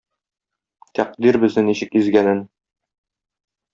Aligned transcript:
Тәкъдир 0.99 1.39
безне 1.43 1.65
ничек 1.67 1.99
изгәнен. 2.01 2.45